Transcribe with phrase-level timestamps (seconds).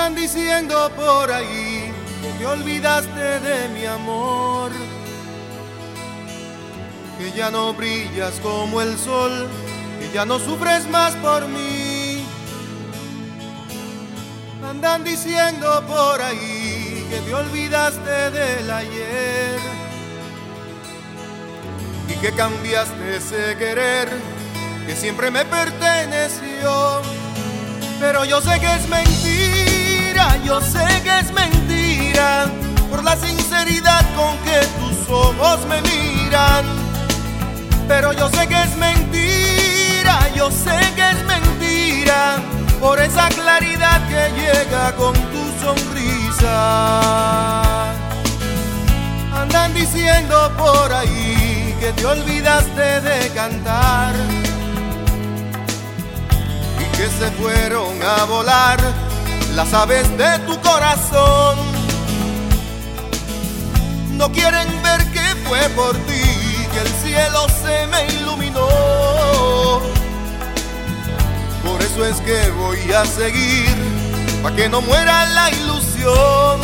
[0.00, 1.92] Andan diciendo por ahí
[2.22, 4.72] que te olvidaste de mi amor,
[7.18, 9.46] que ya no brillas como el sol,
[10.00, 12.24] que ya no sufres más por mí.
[14.66, 19.58] Andan diciendo por ahí que te olvidaste del ayer
[22.08, 24.08] y que cambiaste ese querer
[24.86, 27.02] que siempre me perteneció.
[28.00, 29.49] Pero yo sé que es mentira,
[30.44, 32.46] yo sé que es mentira,
[32.90, 36.64] por la sinceridad con que tus ojos me miran.
[37.88, 42.36] Pero yo sé que es mentira, yo sé que es mentira,
[42.80, 46.52] por esa claridad que llega con tu sonrisa.
[49.34, 54.14] Andan diciendo por ahí que te olvidaste de cantar
[57.00, 58.78] que se fueron a volar
[59.64, 61.58] las aves de tu corazón.
[64.12, 66.24] No quieren ver que fue por ti
[66.72, 68.68] que el cielo se me iluminó.
[71.62, 73.76] Por eso es que voy a seguir,
[74.42, 76.58] para que no muera la ilusión.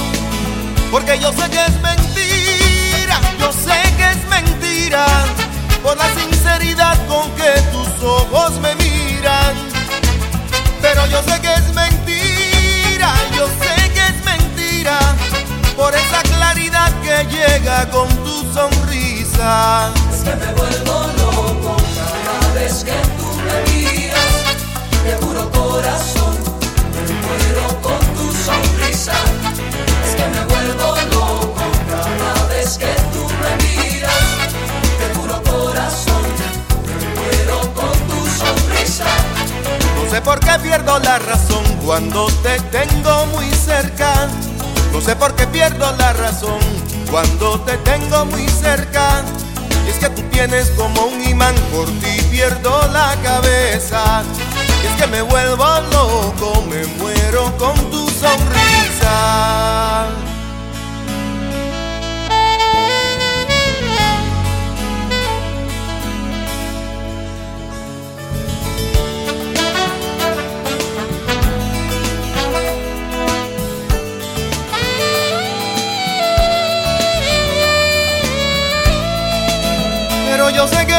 [0.91, 5.05] Porque yo sé que es mentira, yo sé que es mentira,
[5.83, 9.77] por la sinceridad con que tus ojos me miran
[10.88, 11.95] pero yo sé que es mentira,
[15.77, 19.91] por esa claridad que llega con tu sonrisa.
[20.12, 21.77] Es que me vuelvo loco
[22.24, 24.32] cada vez que tú me miras,
[25.04, 26.34] de puro corazón,
[26.92, 29.12] me muero con tu sonrisa.
[30.06, 31.54] Es que me vuelvo loco
[31.91, 34.25] cada vez que tú me miras,
[34.98, 36.22] de puro corazón,
[36.87, 39.04] me muero con tu sonrisa.
[40.03, 44.28] No sé por qué pierdo la razón cuando te tengo muy cerca.
[44.92, 46.58] No sé por qué pierdo la razón
[47.10, 49.22] cuando te tengo muy cerca.
[49.86, 54.22] Y es que tú tienes como un imán, por ti pierdo la cabeza.
[54.82, 60.06] Y es que me vuelvo loco, me muero con tu sonrisa.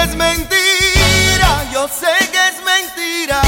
[0.08, 3.42] Es mentira, yo sé que es mentira,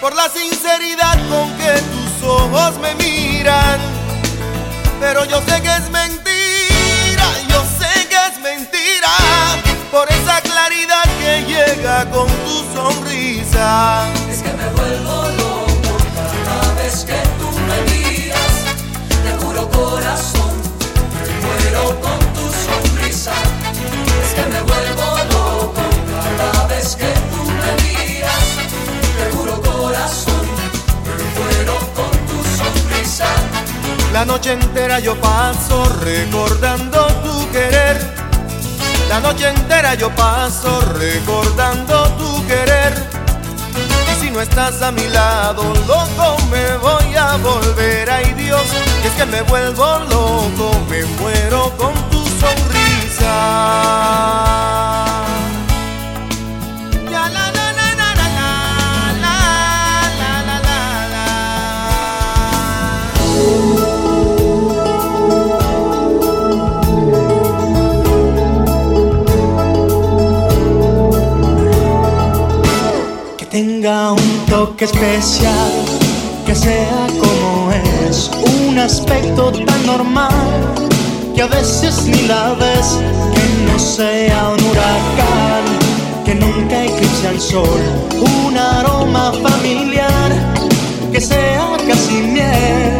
[0.00, 3.78] por la sinceridad con que tus ojos me miran.
[5.00, 9.12] Pero yo sé que es mentira, yo sé que es mentira,
[9.90, 14.04] por esa claridad que llega con tu sonrisa.
[14.30, 15.96] Es que me vuelvo loco
[16.44, 18.54] cada vez que tú me miras,
[19.24, 20.52] de puro corazón,
[21.42, 23.32] muero con tu sonrisa.
[24.22, 24.60] Es que me
[34.12, 37.96] La noche entera yo paso recordando tu querer.
[39.08, 42.92] La noche entera yo paso recordando tu querer.
[44.10, 48.10] Y si no estás a mi lado, loco, me voy a volver.
[48.10, 48.62] Ay Dios,
[49.02, 50.72] y es que me vuelvo loco,
[74.80, 75.72] toque especial,
[76.46, 77.70] que sea como
[78.08, 78.30] es,
[78.68, 80.30] un aspecto tan normal,
[81.34, 82.98] que a veces ni la ves,
[83.34, 85.64] que no sea un huracán,
[86.24, 87.80] que nunca eclipse al sol,
[88.46, 90.32] un aroma familiar,
[91.12, 92.98] que sea casi miel,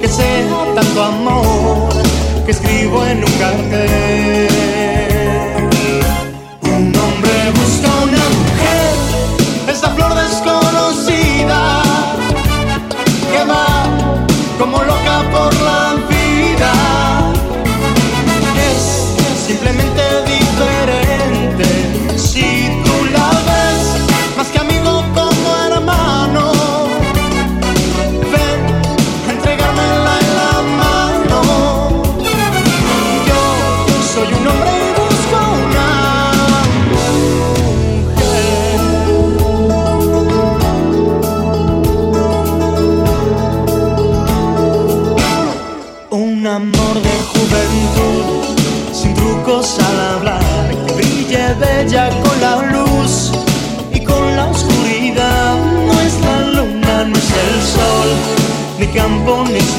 [0.00, 1.88] que sea tanto amor,
[2.44, 4.48] que escribo en un cartel.
[6.62, 8.03] Un hombre busca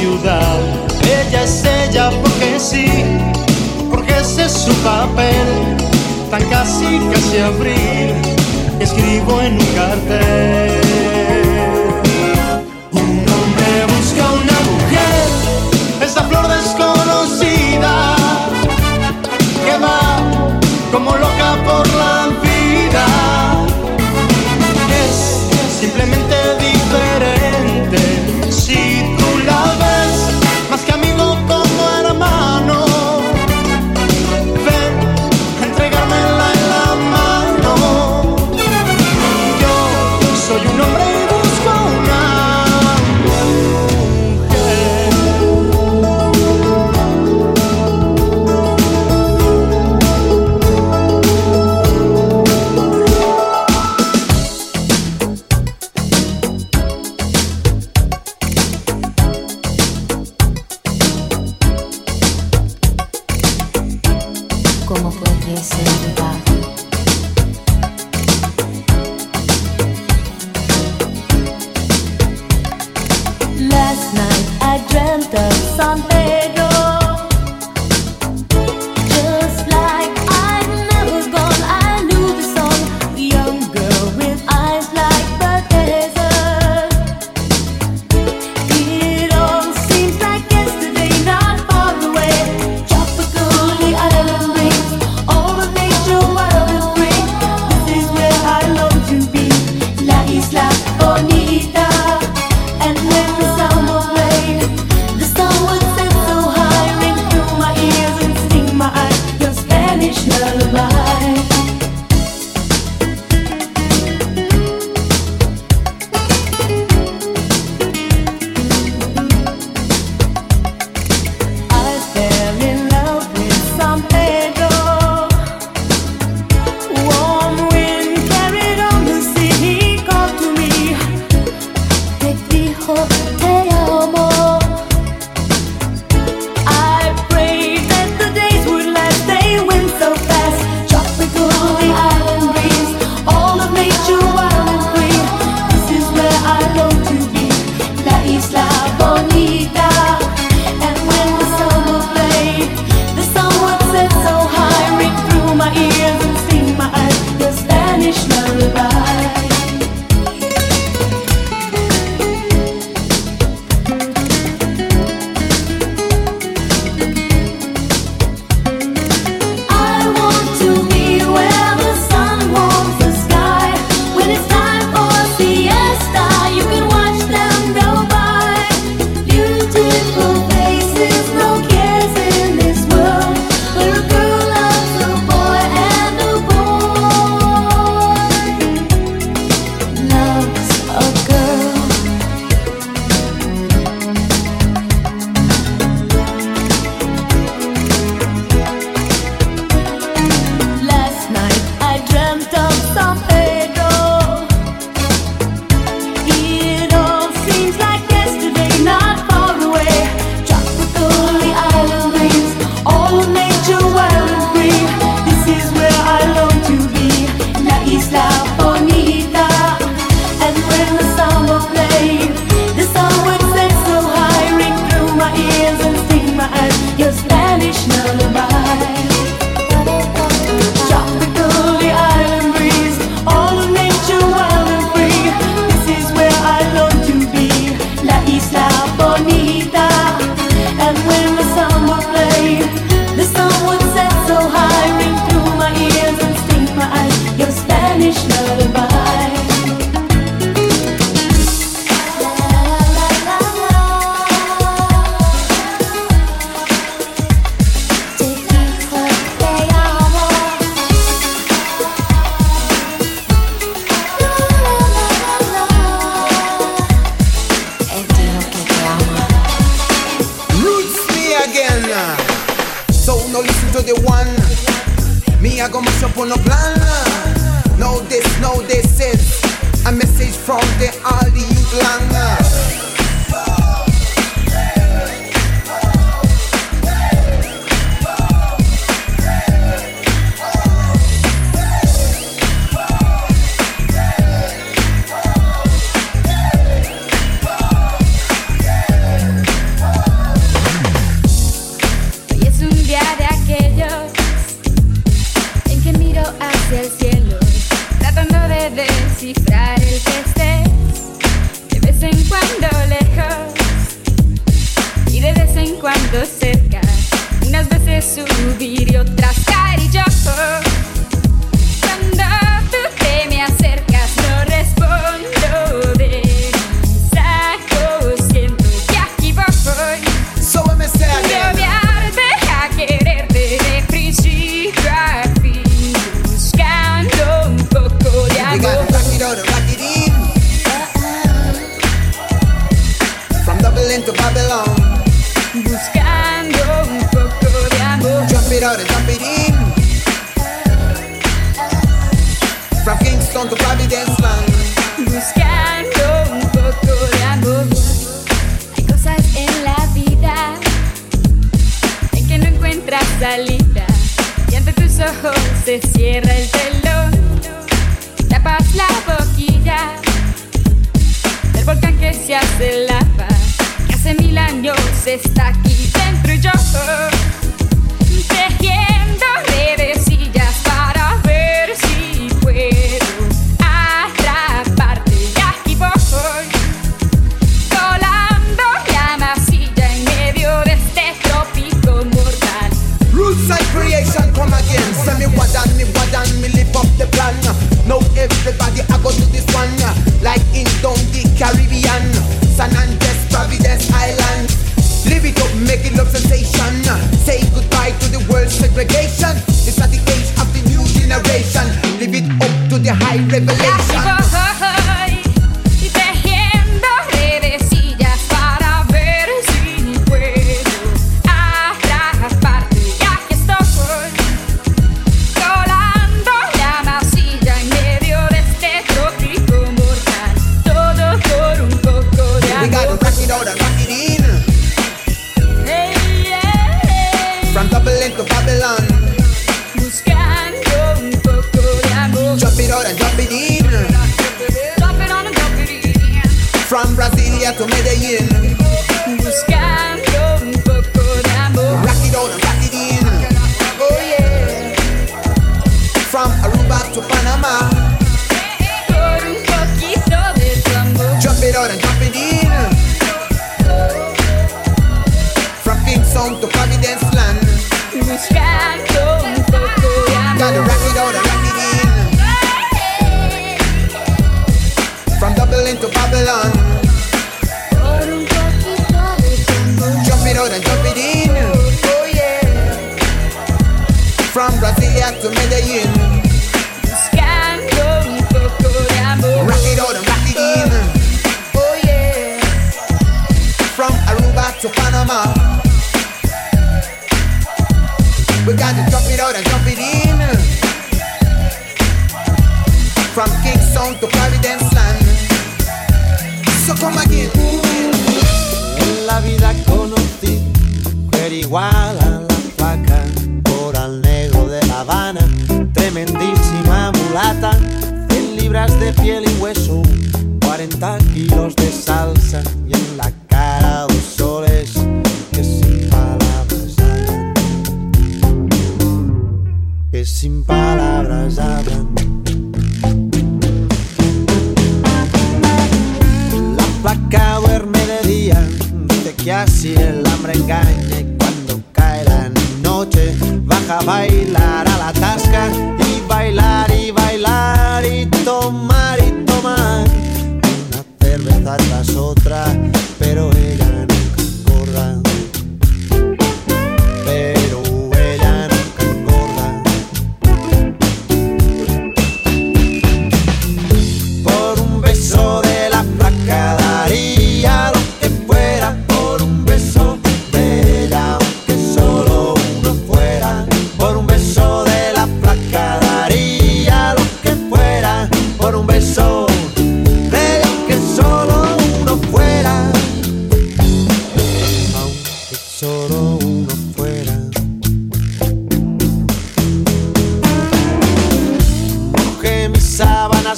[0.05, 2.85] Ella es ella porque sí,
[3.89, 5.47] porque ese es su papel,
[6.29, 8.13] tan casi, casi abril,
[8.79, 10.74] escribo en un cartel.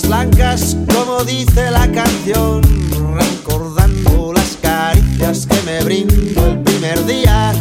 [0.06, 2.62] blancas, como dice la canción,
[3.16, 7.54] recordando las caricias que me brindo el primer día.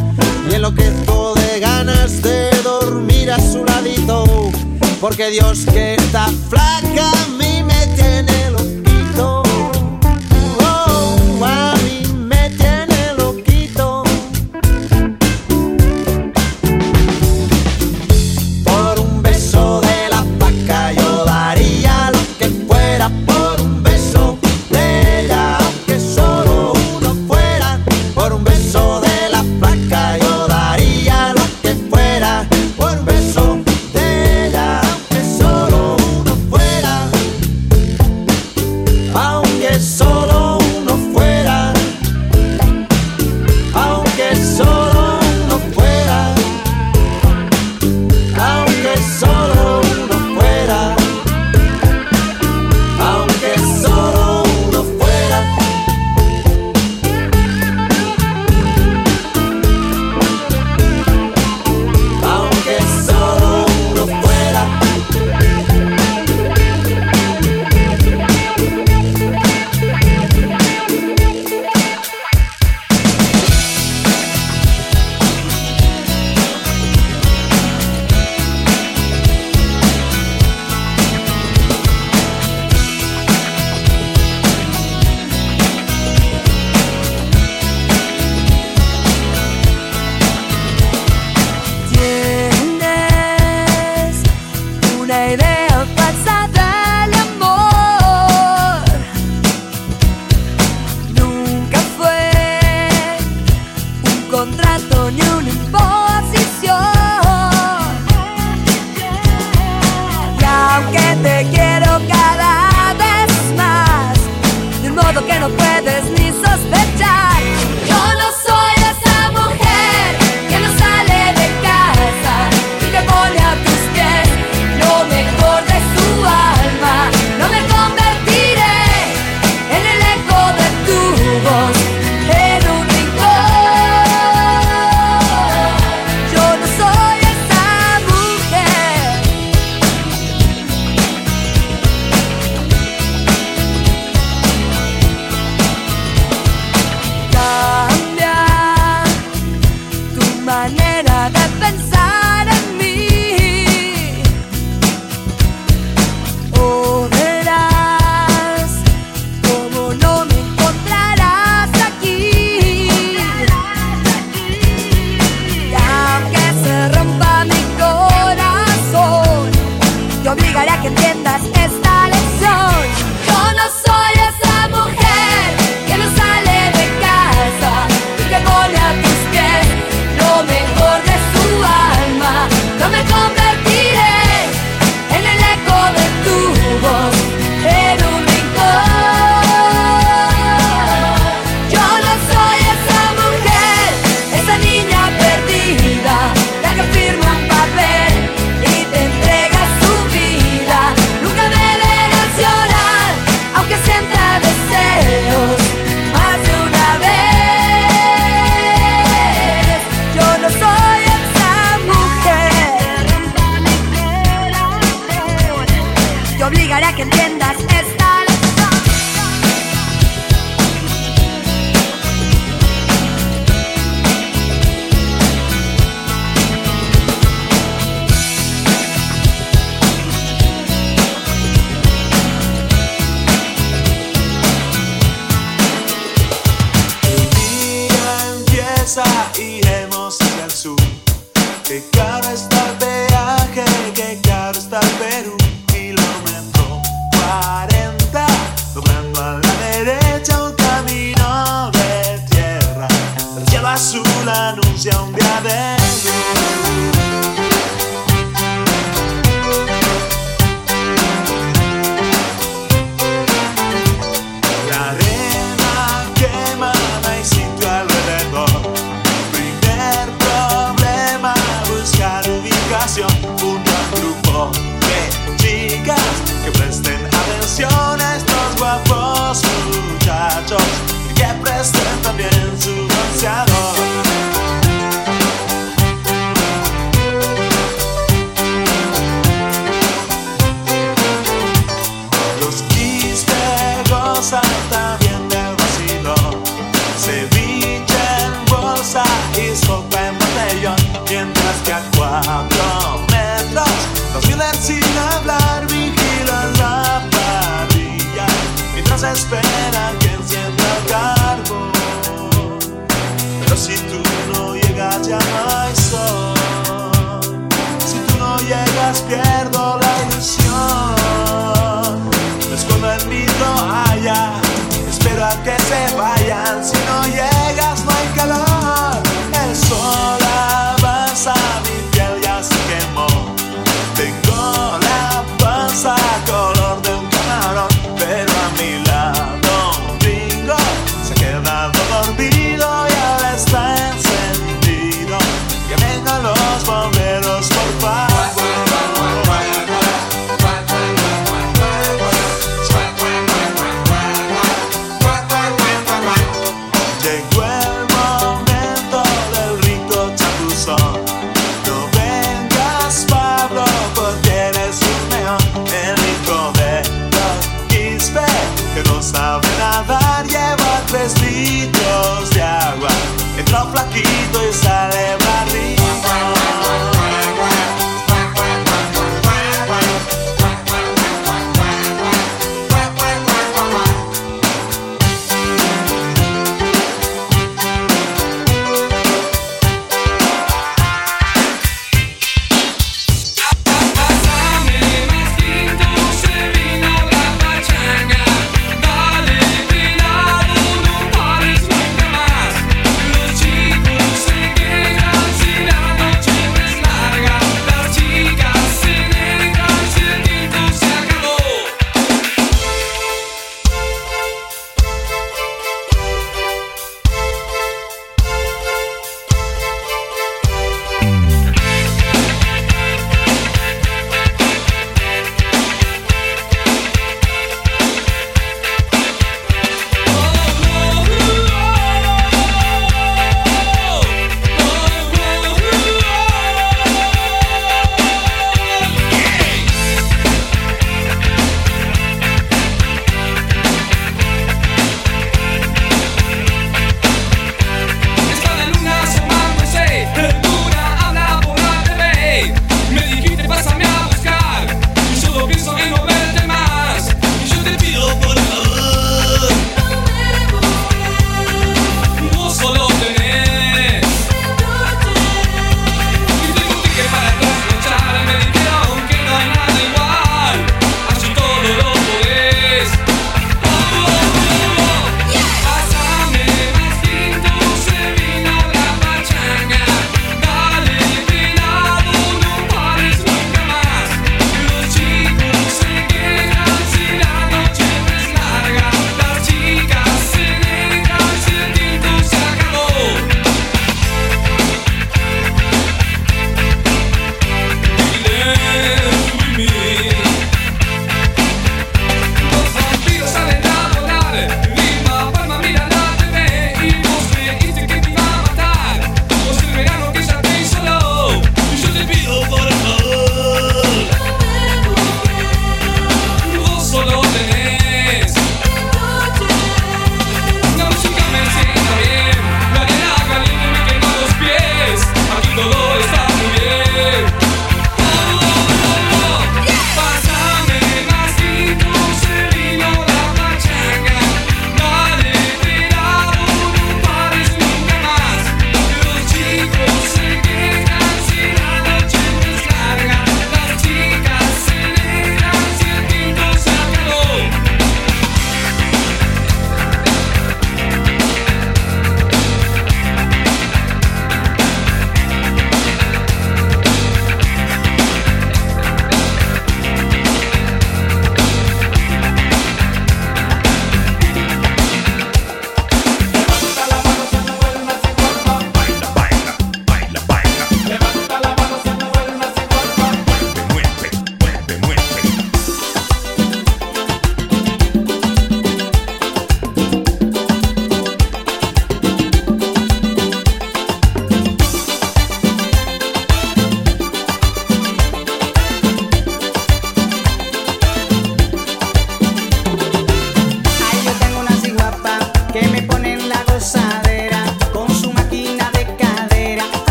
[0.51, 4.51] Y enloquezco de ganas de dormir a su ladito,
[5.01, 7.56] porque Dios que está flaca mía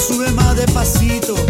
[0.00, 1.49] sube más despacito.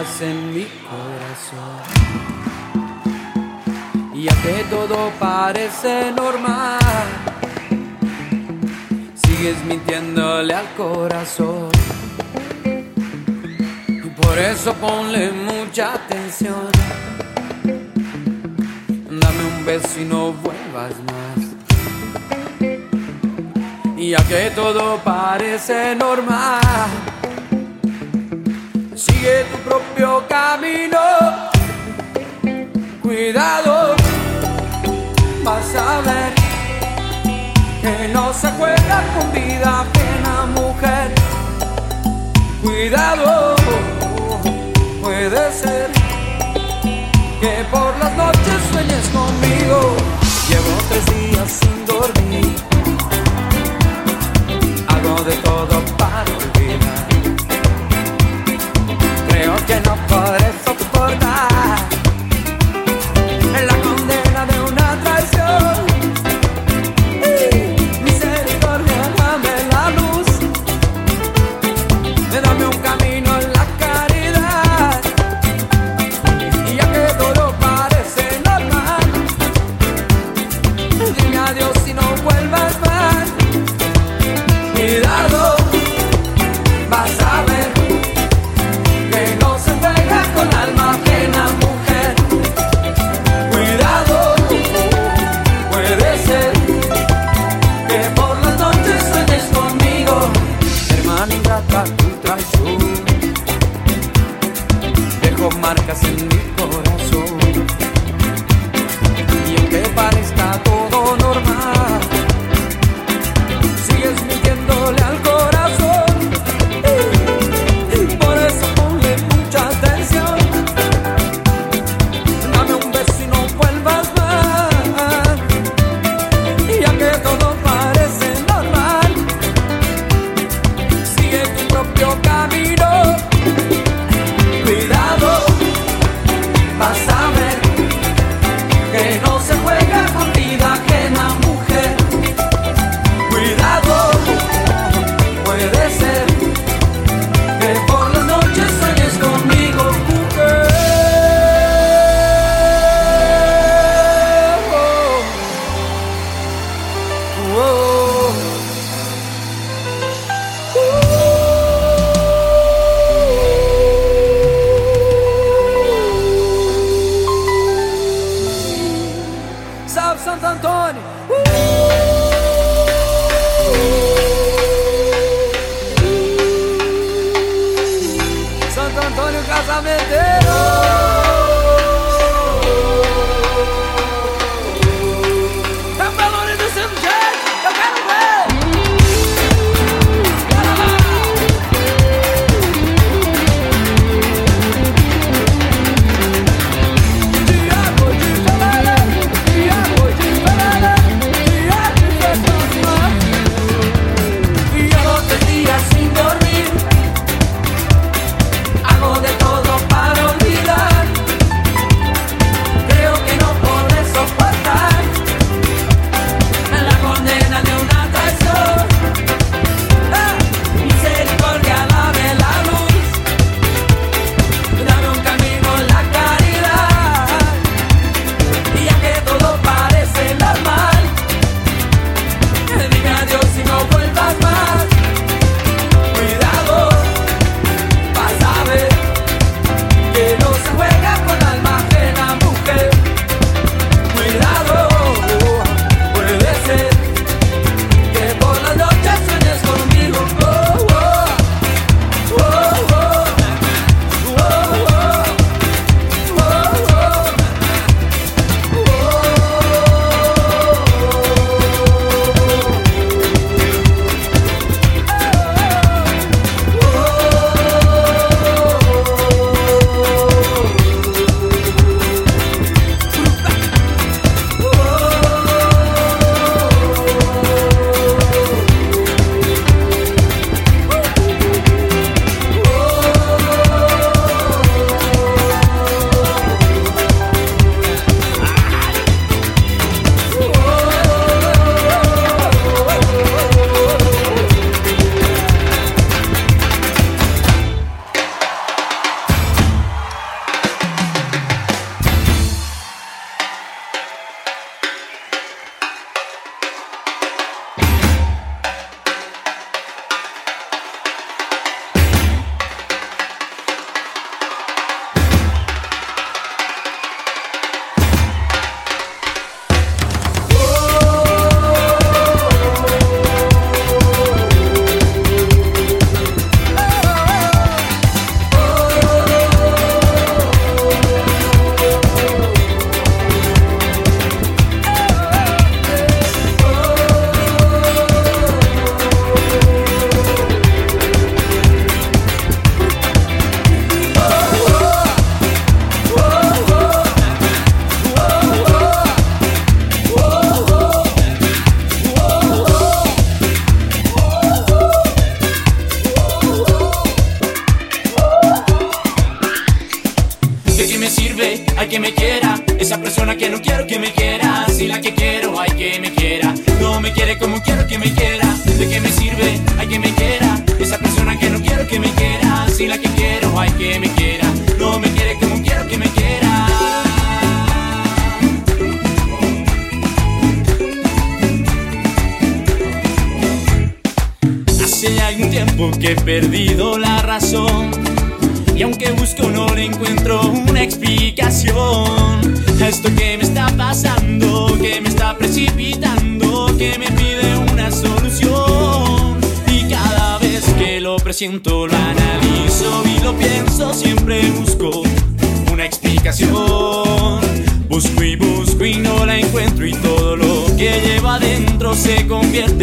[0.00, 1.80] estás en mi corazón.
[4.14, 7.06] Y aunque todo parece normal,
[9.14, 11.70] sigues mintiéndole al corazón.
[13.88, 16.70] Y por eso ponle mucha atención.
[19.10, 21.40] Dame un beso y no vuelvas más.
[23.98, 27.09] Y aunque todo parece normal
[29.20, 30.98] sigue tu propio camino.
[33.02, 33.94] Cuidado,
[35.44, 36.32] vas a ver
[37.82, 41.12] que no se juega con vida ajena, mujer.
[42.62, 43.56] Cuidado,
[45.02, 45.90] puede ser
[47.40, 49.96] que por las noches sueñes conmigo.
[50.48, 52.56] Llevo tres días sin dormir,
[54.88, 56.49] hago de todo para
[59.40, 61.49] creo que no podré soportar.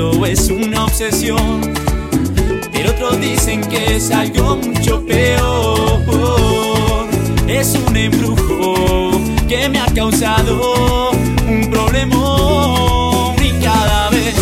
[0.00, 1.60] Es una obsesión,
[2.72, 6.00] pero otros dicen que es algo mucho peor.
[7.46, 11.10] Es un embrujo que me ha causado
[11.46, 14.34] un problemón y cada vez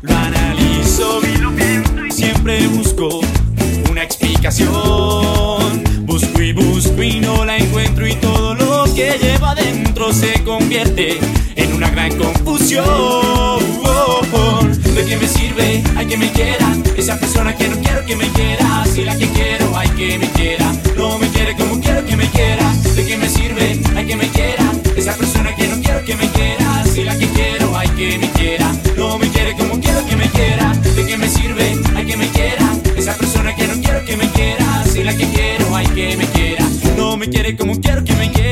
[0.00, 3.20] lo analizo y lo pienso y siempre busco
[3.90, 5.84] una explicación.
[6.06, 11.18] Busco y busco y no la encuentro y todo lo que lleva adentro se convierte
[11.54, 13.47] en una gran confusión.
[15.08, 15.82] ¿De qué me sirve?
[15.96, 16.76] Hay que me quiera.
[16.94, 18.84] Esa persona que no quiero que me quiera.
[18.84, 20.70] Si la que quiero, hay que me quiera.
[20.98, 22.74] No me quiere como quiero que me quiera.
[22.94, 23.80] ¿De qué me sirve?
[23.96, 24.70] Hay que me quiera.
[24.98, 26.84] Esa persona que no quiero que me quiera.
[26.92, 28.70] Si la que quiero, hay que me quiera.
[28.98, 30.74] No me quiere como quiero que me quiera.
[30.74, 31.80] ¿De qué me sirve?
[31.96, 32.70] Hay que me quiera.
[32.94, 34.84] Esa persona que no quiero que me quiera.
[34.92, 36.66] Si la que quiero, hay que me quiera.
[36.98, 38.47] No me quiere como quiero que me quiera.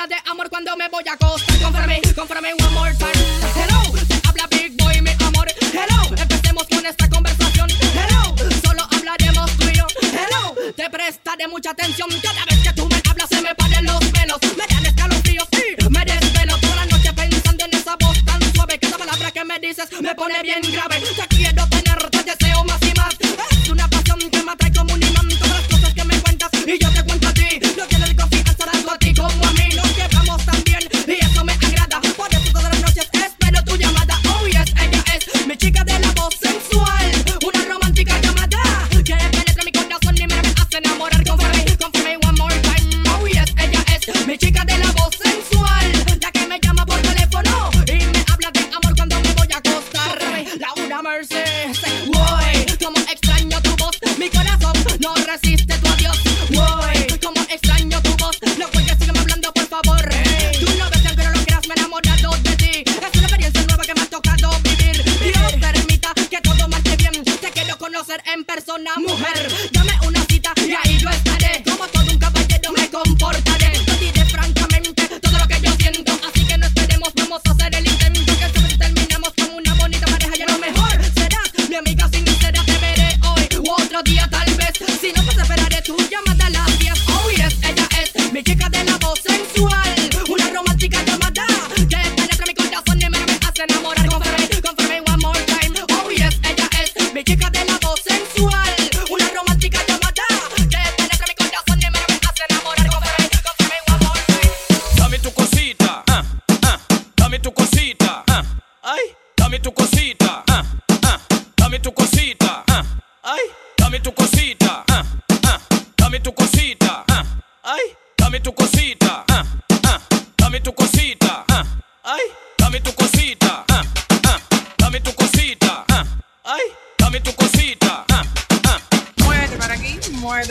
[0.00, 1.58] habla de amor cuando me voy a acostar.
[1.60, 3.12] Confórame, confórame one more time.
[3.56, 3.80] Hello,
[4.28, 5.48] habla Big Boy, mi amor.
[5.72, 7.68] Hello, empecemos con esta conversación.
[7.70, 8.34] Hello,
[8.64, 9.66] solo hablaremos tú.
[9.66, 12.08] Hello, te prestaré mucha atención.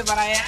[0.09, 0.41] बनाया